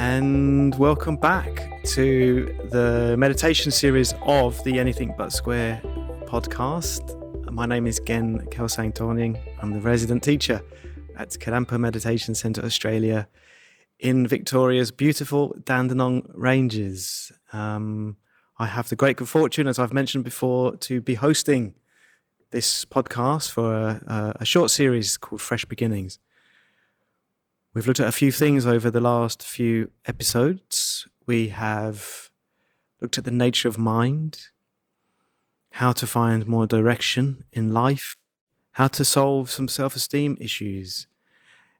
[0.00, 5.82] and welcome back to the meditation series of the Anything But Square
[6.24, 7.04] podcast.
[7.52, 9.38] My name is Gen Kelsang Dornying.
[9.60, 10.62] I'm the resident teacher
[11.18, 13.28] at Kadampa Meditation Centre Australia
[13.98, 17.30] in Victoria's beautiful Dandenong Ranges.
[17.52, 18.16] Um,
[18.58, 21.74] I have the great good fortune, as I've mentioned before, to be hosting
[22.52, 26.18] this podcast for a, a short series called Fresh Beginnings.
[27.72, 31.06] We've looked at a few things over the last few episodes.
[31.26, 32.28] We have
[33.00, 34.48] looked at the nature of mind,
[35.74, 38.16] how to find more direction in life,
[38.72, 41.06] how to solve some self esteem issues.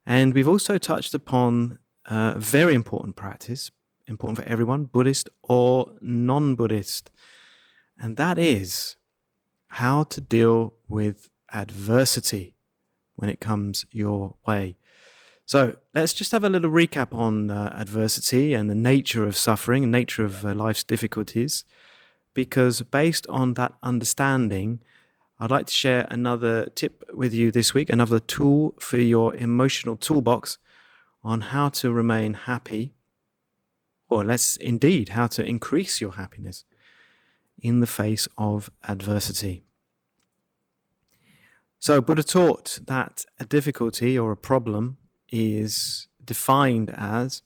[0.06, 3.72] And we've also touched upon a very important practice,
[4.06, 7.10] important for everyone, Buddhist or non Buddhist.
[7.98, 8.94] And that is
[9.66, 12.54] how to deal with adversity
[13.16, 14.77] when it comes your way.
[15.50, 19.83] So let's just have a little recap on uh, adversity and the nature of suffering
[19.83, 21.64] and nature of uh, life's difficulties.
[22.34, 24.78] Because based on that understanding,
[25.41, 29.97] I'd like to share another tip with you this week, another tool for your emotional
[29.97, 30.58] toolbox
[31.25, 32.94] on how to remain happy,
[34.08, 36.64] or less indeed, how to increase your happiness
[37.58, 39.64] in the face of adversity.
[41.80, 44.98] So, Buddha taught that a difficulty or a problem
[45.31, 47.42] is defined as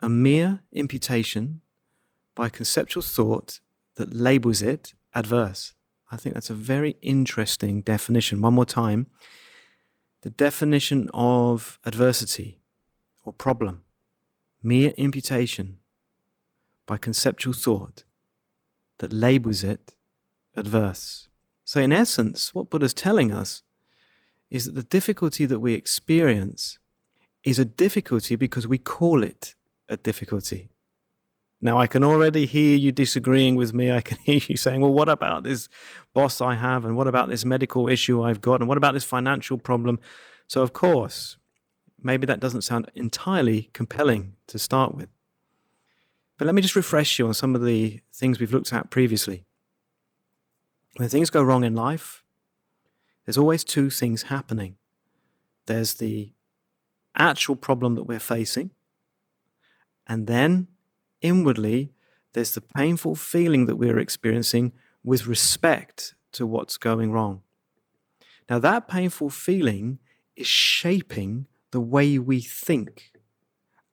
[0.00, 1.60] a mere imputation
[2.34, 3.60] by conceptual thought
[3.96, 5.74] that labels it adverse.
[6.10, 8.40] I think that's a very interesting definition.
[8.40, 9.08] One more time.
[10.22, 12.60] The definition of adversity
[13.24, 13.82] or problem,
[14.62, 15.78] mere imputation
[16.86, 18.04] by conceptual thought
[18.98, 19.94] that labels it
[20.56, 21.28] adverse.
[21.64, 23.62] So, in essence, what Buddha's telling us
[24.50, 26.78] is that the difficulty that we experience
[27.48, 29.54] is a difficulty because we call it
[29.88, 30.70] a difficulty.
[31.60, 33.90] Now, I can already hear you disagreeing with me.
[33.90, 35.68] I can hear you saying, well, what about this
[36.14, 36.84] boss I have?
[36.84, 38.60] And what about this medical issue I've got?
[38.60, 39.98] And what about this financial problem?
[40.46, 41.36] So, of course,
[42.00, 45.08] maybe that doesn't sound entirely compelling to start with.
[46.38, 49.44] But let me just refresh you on some of the things we've looked at previously.
[50.96, 52.22] When things go wrong in life,
[53.24, 54.76] there's always two things happening
[55.68, 56.32] there's the
[57.18, 58.70] actual problem that we're facing.
[60.06, 60.68] And then
[61.20, 61.92] inwardly,
[62.32, 67.42] there's the painful feeling that we're experiencing with respect to what's going wrong.
[68.48, 69.98] Now, that painful feeling
[70.36, 73.12] is shaping the way we think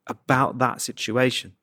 [0.07, 1.53] about that situation.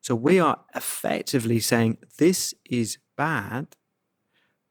[0.00, 3.76] So, we are effectively saying this is bad,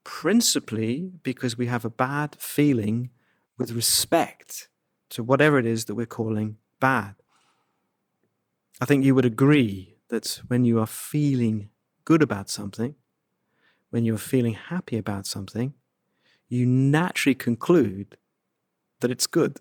[0.03, 3.12] principally because we have a bad feeling
[3.58, 4.69] with respect
[5.12, 7.16] to whatever it is that we're calling bad.
[8.82, 11.70] I think you would agree that when you are feeling
[12.04, 12.96] good about something,
[13.92, 15.74] when you are feeling happy about something,
[16.50, 18.18] you naturally conclude
[19.02, 19.60] that it's good.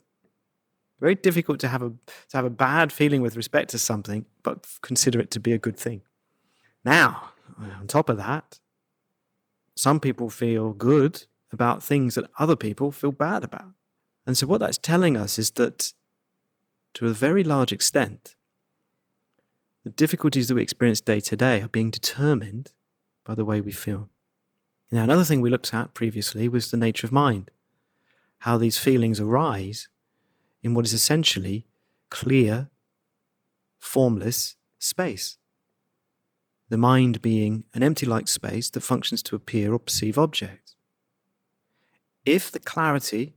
[1.01, 1.91] Very difficult to have a
[2.29, 5.59] to have a bad feeling with respect to something, but consider it to be a
[5.59, 6.03] good thing.
[6.85, 8.61] Now, on top of that,
[9.75, 13.73] some people feel good about things that other people feel bad about.
[14.27, 15.93] And so, what that's telling us is that,
[16.95, 18.37] to a very large extent,
[19.85, 22.73] the difficulties that we experience day to day are being determined
[23.25, 24.11] by the way we feel.
[24.93, 27.51] Now, another thing we looked at previously was the nature of mind,
[28.41, 29.89] how these feelings arise
[30.63, 31.67] in what is essentially
[32.11, 32.69] clear,
[33.79, 35.39] formless space.
[36.69, 40.77] The mind being an empty like space that functions to appear or perceive objects.
[42.27, 43.35] If the clarity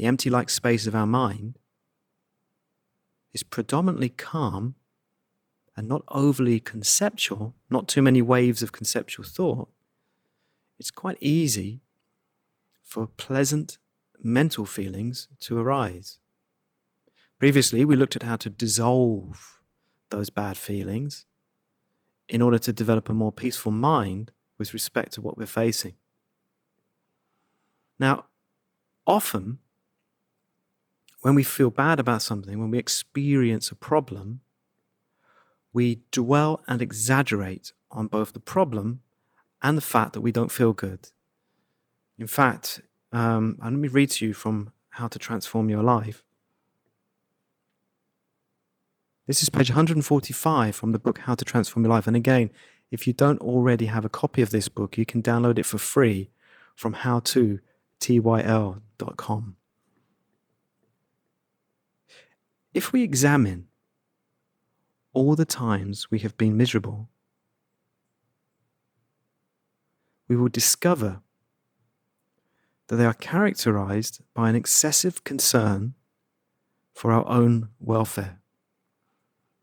[0.00, 1.58] the empty like space of our mind,
[3.34, 4.74] is predominantly calm
[5.76, 9.68] and not overly conceptual, not too many waves of conceptual thought,
[10.78, 11.82] it's quite easy
[12.82, 13.76] for pleasant
[14.22, 16.18] mental feelings to arise.
[17.38, 19.60] Previously, we looked at how to dissolve
[20.08, 21.26] those bad feelings
[22.26, 25.96] in order to develop a more peaceful mind with respect to what we're facing.
[27.98, 28.24] Now,
[29.06, 29.58] often
[31.20, 34.40] when we feel bad about something, when we experience a problem,
[35.72, 39.00] we dwell and exaggerate on both the problem
[39.62, 41.10] and the fact that we don't feel good.
[42.18, 42.80] In fact,
[43.12, 46.22] um, let me read to you from How to Transform Your Life.
[49.26, 52.06] This is page 145 from the book How to Transform Your Life.
[52.06, 52.50] And again,
[52.90, 55.78] if you don't already have a copy of this book, you can download it for
[55.78, 56.30] free
[56.74, 57.60] from howto.tyl.com.
[62.72, 63.66] If we examine
[65.12, 67.08] all the times we have been miserable,
[70.28, 71.20] we will discover
[72.86, 75.94] that they are characterized by an excessive concern
[76.94, 78.40] for our own welfare.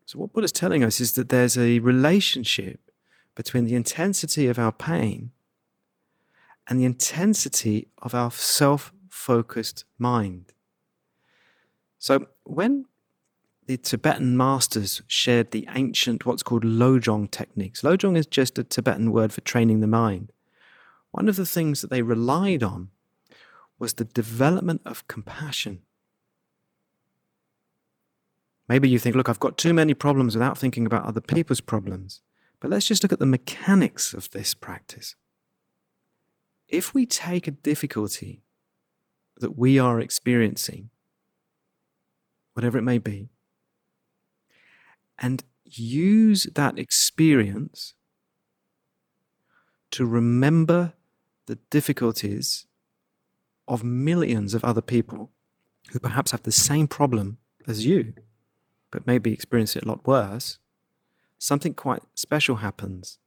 [0.04, 2.90] So, what Buddha's telling us is that there's a relationship
[3.34, 5.30] between the intensity of our pain
[6.66, 10.52] and the intensity of our self focused mind.
[11.98, 12.86] So, when
[13.68, 19.12] the Tibetan masters shared the ancient, what's called Lojong techniques, Lojong is just a Tibetan
[19.12, 20.32] word for training the mind.
[21.10, 22.88] One of the things that they relied on
[23.78, 25.82] was the development of compassion.
[28.70, 32.22] Maybe you think, look, I've got too many problems without thinking about other people's problems.
[32.60, 35.14] But let's just look at the mechanics of this practice.
[36.68, 38.42] If we take a difficulty
[39.36, 40.88] that we are experiencing,
[42.54, 43.28] whatever it may be,
[45.18, 47.94] and use that experience
[49.90, 50.92] to remember
[51.46, 52.66] the difficulties
[53.66, 55.30] of millions of other people
[55.90, 58.14] who perhaps have the same problem as you,
[58.90, 60.58] but maybe experience it a lot worse,
[61.38, 63.18] something quite special happens.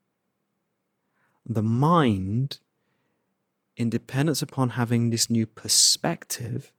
[1.46, 2.60] The mind,
[3.76, 6.72] in dependence upon having this new perspective,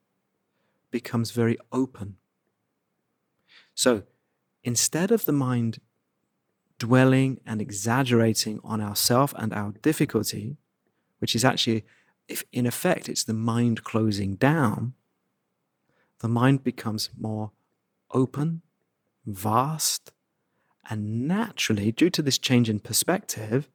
[0.91, 2.17] becomes very open.
[3.75, 4.05] So
[4.65, 5.81] instead of the mind
[6.79, 10.57] dwelling and exaggerating on ourself and our difficulty,
[11.19, 11.85] which is actually,
[12.29, 14.95] if in effect, it's the mind closing down,
[16.21, 17.53] the mind becomes more
[18.11, 18.63] open,
[19.27, 20.13] vast,
[20.91, 23.69] and naturally, due to this change in perspective,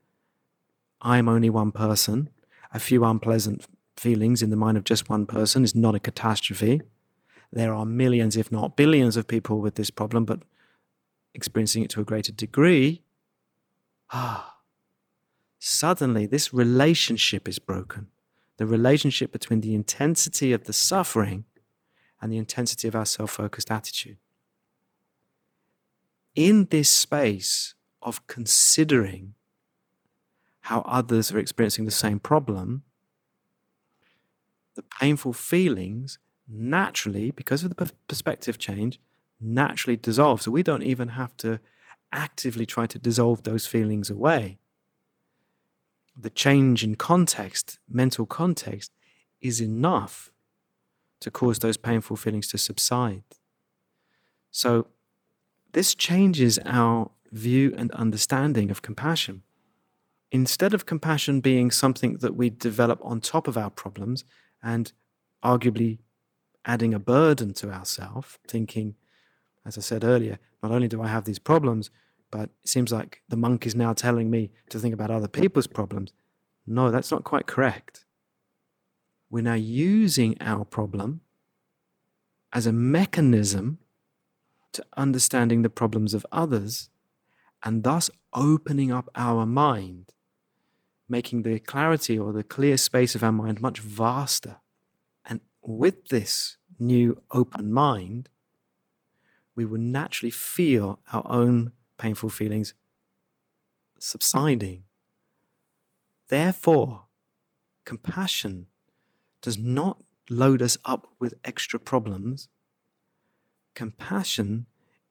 [1.01, 2.29] I am only one person.
[2.73, 6.81] A few unpleasant feelings in the mind of just one person is not a catastrophe.
[7.51, 10.41] There are millions, if not billions, of people with this problem, but
[11.37, 13.03] experiencing it to a greater degree.
[14.11, 14.57] Ah,
[15.59, 18.07] suddenly this relationship is broken.
[18.57, 21.45] The relationship between the intensity of the suffering
[22.19, 24.17] and the intensity of our self focused attitude.
[26.35, 29.35] In this space of considering
[30.61, 32.83] how others are experiencing the same problem,
[34.75, 38.99] the painful feelings naturally, because of the perspective change,
[39.39, 40.41] naturally dissolve.
[40.41, 41.59] So we don't even have to
[42.11, 44.59] actively try to dissolve those feelings away
[46.19, 48.91] the change in context, mental context,
[49.39, 50.31] is enough
[51.19, 53.23] to cause those painful feelings to subside.
[54.49, 54.87] So,
[55.73, 59.43] this changes our view and understanding of compassion.
[60.31, 64.23] Instead of compassion being something that we develop on top of our problems
[64.63, 64.91] and
[65.43, 65.99] arguably
[66.65, 68.95] adding a burden to ourselves, thinking,
[69.67, 71.89] as I said earlier, not only do I have these problems,
[72.31, 75.67] but it seems like the monk is now telling me to think about other people's
[75.67, 76.13] problems.
[76.65, 78.05] No, that's not quite correct.
[79.29, 81.19] We're now using our problem
[82.53, 83.79] as a mechanism
[84.71, 86.89] to understanding the problems of others
[87.61, 90.13] and thus opening up our mind,
[91.09, 94.57] making the clarity or the clear space of our mind much vaster.
[95.25, 98.29] And with this new open mind,
[99.57, 102.75] we will naturally feel our own painful feelings
[103.99, 104.83] subsiding.
[106.29, 107.05] Therefore,
[107.83, 108.67] compassion
[109.41, 112.49] does not load us up with extra problems.
[113.73, 114.67] Compassion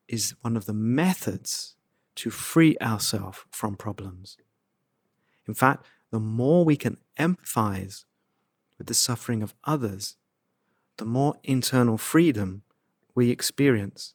[0.07, 1.75] is one of the methods
[2.15, 4.37] to free ourselves from problems.
[5.45, 8.05] In fact, the more we can empathize
[8.77, 10.15] with the suffering of others,
[10.95, 12.61] the more internal freedom
[13.13, 14.13] we experience.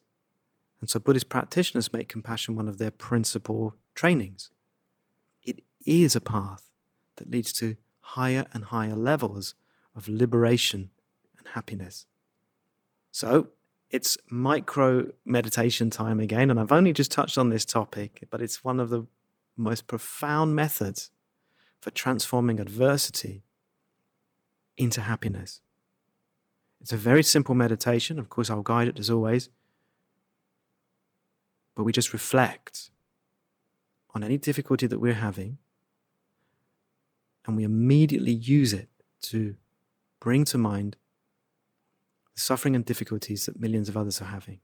[0.83, 4.51] And so Buddhist practitioners make compassion one of their principal trainings.
[5.41, 6.69] It is a path
[7.15, 9.55] that leads to higher and higher levels
[9.95, 10.89] of liberation
[11.37, 12.05] and happiness.
[13.11, 13.47] So
[13.91, 18.61] it's micro meditation time again, and I've only just touched on this topic, but it's
[18.61, 19.07] one of the
[19.55, 21.11] most profound methods
[21.79, 23.45] for transforming adversity
[24.75, 25.61] into happiness.
[26.81, 28.19] It's a very simple meditation.
[28.19, 29.47] Of course, I'll guide it as always
[31.75, 32.89] but we just reflect
[34.13, 35.57] on any difficulty that we're having
[37.45, 38.89] and we immediately use it
[39.21, 39.55] to
[40.19, 40.95] bring to mind
[42.33, 44.59] the suffering and difficulties that millions of others are having.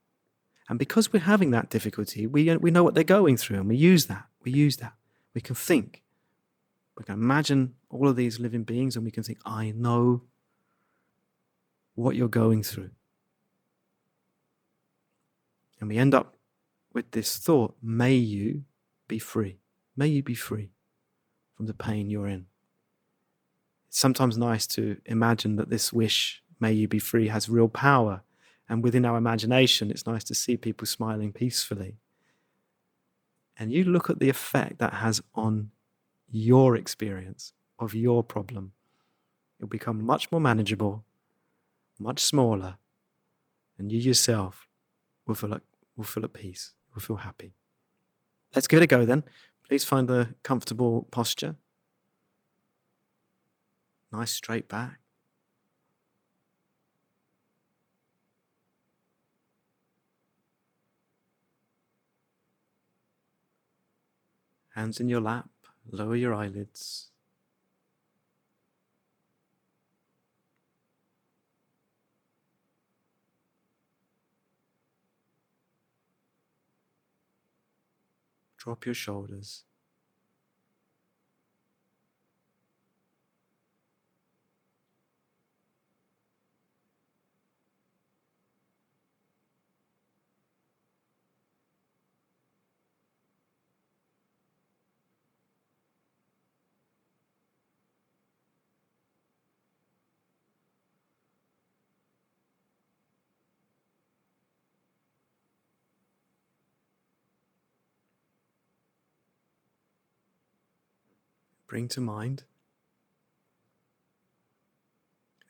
[0.69, 3.67] And because we're having that difficulty, we, uh, we know what they're going through and
[3.67, 4.25] we use that.
[4.43, 4.93] We use that.
[5.33, 6.03] We can think.
[6.97, 10.23] We can imagine all of these living beings and we can think, I know
[11.95, 12.91] what you're going through.
[15.79, 16.35] And we end up
[16.93, 18.63] with this thought, may you
[19.07, 19.59] be free.
[19.95, 20.71] May you be free
[21.55, 22.45] from the pain you're in.
[23.89, 28.21] It's sometimes nice to imagine that this wish, may you be free, has real power.
[28.67, 31.97] And within our imagination, it's nice to see people smiling peacefully.
[33.57, 35.71] And you look at the effect that has on
[36.31, 38.73] your experience of your problem.
[39.57, 41.03] It'll become much more manageable,
[41.99, 42.77] much smaller,
[43.77, 44.67] and you yourself
[45.25, 45.59] will feel,
[45.97, 47.53] will feel at peace, feel happy.
[48.55, 49.23] Let's give it a go then.
[49.67, 51.55] Please find a comfortable posture.
[54.11, 54.99] Nice straight back.
[64.75, 65.49] Hands in your lap,
[65.91, 67.08] lower your eyelids.
[78.59, 79.63] Drop your shoulders.
[111.69, 112.43] Bring to mind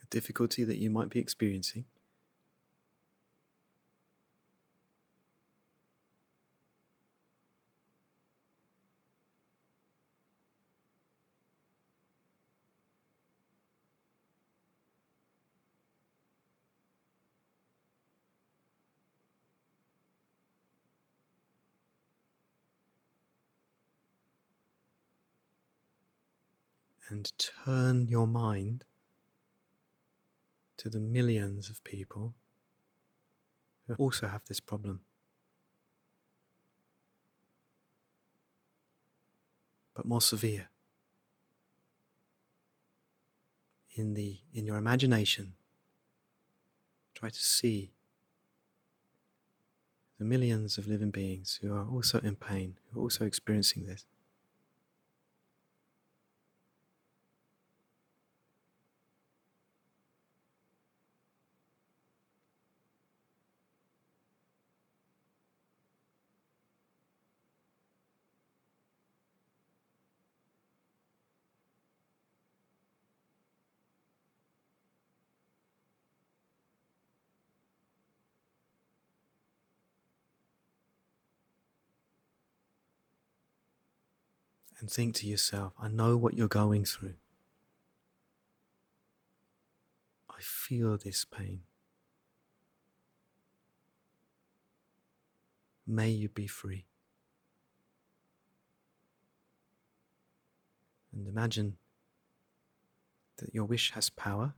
[0.04, 1.86] a difficulty that you might be experiencing.
[27.10, 28.86] And turn your mind
[30.78, 32.36] to the millions of people
[33.88, 35.01] who also have this problem.
[39.96, 40.70] But more severe.
[43.96, 45.54] In the in your imagination,
[47.13, 47.92] try to see
[50.20, 54.06] the millions of living beings who are also in pain, who are also experiencing this.
[84.80, 87.16] And think to yourself, I know what you're going through.
[90.30, 91.62] I feel this pain.
[95.86, 96.86] May you be free.
[101.12, 101.78] And imagine
[103.38, 104.54] that your wish has power.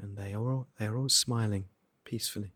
[0.00, 1.66] And they are all, they are all smiling
[2.04, 2.52] peacefully.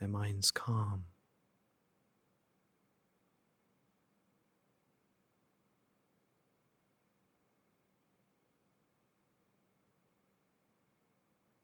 [0.00, 1.04] Their minds calm.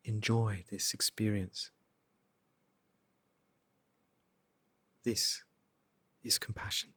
[0.05, 1.73] Enjoy this experience.
[5.02, 5.43] This
[6.23, 6.95] is compassion.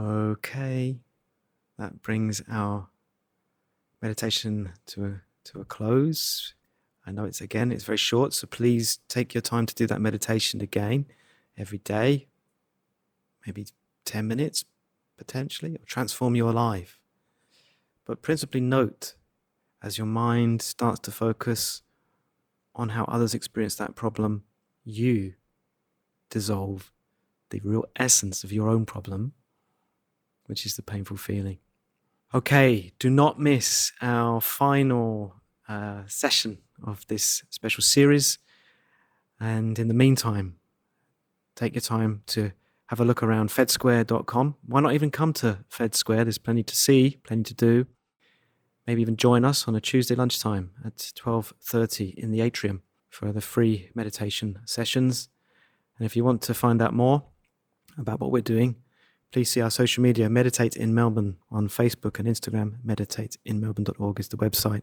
[0.00, 0.98] Okay,
[1.76, 2.88] that brings our
[4.00, 6.54] meditation to a, to a close.
[7.06, 10.00] I know it's again, it's very short, so please take your time to do that
[10.00, 11.04] meditation again
[11.58, 12.28] every day,
[13.46, 13.66] maybe
[14.06, 14.64] 10 minutes
[15.18, 16.98] potentially, or transform your life.
[18.06, 19.16] But principally, note
[19.82, 21.82] as your mind starts to focus
[22.74, 24.44] on how others experience that problem,
[24.82, 25.34] you
[26.30, 26.90] dissolve
[27.50, 29.34] the real essence of your own problem
[30.50, 31.58] which is the painful feeling.
[32.34, 35.36] Okay, do not miss our final
[35.68, 38.38] uh, session of this special series.
[39.38, 40.56] And in the meantime,
[41.54, 42.50] take your time to
[42.86, 44.56] have a look around fedsquare.com.
[44.66, 46.24] Why not even come to Fed Square?
[46.24, 47.86] There's plenty to see, plenty to do.
[48.86, 53.40] Maybe even join us on a Tuesday lunchtime at 12:30 in the atrium for the
[53.40, 55.28] free meditation sessions.
[55.96, 57.22] And if you want to find out more
[57.96, 58.76] about what we're doing,
[59.32, 62.76] please see our social media Meditate in Melbourne on Facebook and Instagram.
[62.84, 64.82] Meditateinmelbourne.org is the website.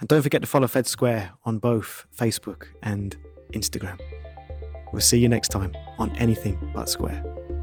[0.00, 3.16] And don't forget to follow Fed Square on both Facebook and
[3.52, 4.00] Instagram.
[4.92, 7.61] We'll see you next time on Anything But Square.